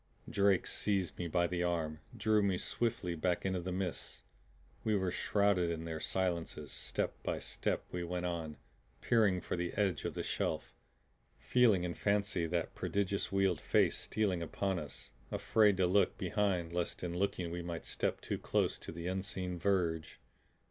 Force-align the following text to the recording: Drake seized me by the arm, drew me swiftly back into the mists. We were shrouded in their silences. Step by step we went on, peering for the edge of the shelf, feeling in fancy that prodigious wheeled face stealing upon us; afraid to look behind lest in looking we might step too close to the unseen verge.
Drake 0.27 0.65
seized 0.65 1.19
me 1.19 1.27
by 1.27 1.45
the 1.45 1.61
arm, 1.61 1.99
drew 2.17 2.41
me 2.41 2.57
swiftly 2.57 3.13
back 3.13 3.45
into 3.45 3.59
the 3.59 3.71
mists. 3.71 4.23
We 4.83 4.95
were 4.95 5.11
shrouded 5.11 5.69
in 5.69 5.85
their 5.85 5.99
silences. 5.99 6.71
Step 6.71 7.13
by 7.21 7.37
step 7.37 7.83
we 7.91 8.03
went 8.03 8.25
on, 8.25 8.57
peering 9.01 9.41
for 9.41 9.55
the 9.55 9.73
edge 9.75 10.03
of 10.05 10.15
the 10.15 10.23
shelf, 10.23 10.73
feeling 11.37 11.83
in 11.83 11.93
fancy 11.93 12.47
that 12.47 12.73
prodigious 12.73 13.31
wheeled 13.31 13.61
face 13.61 13.95
stealing 13.95 14.41
upon 14.41 14.79
us; 14.79 15.11
afraid 15.31 15.77
to 15.77 15.85
look 15.85 16.17
behind 16.17 16.73
lest 16.73 17.03
in 17.03 17.15
looking 17.15 17.51
we 17.51 17.61
might 17.61 17.85
step 17.85 18.21
too 18.21 18.39
close 18.39 18.79
to 18.79 18.91
the 18.91 19.05
unseen 19.05 19.59
verge. 19.59 20.19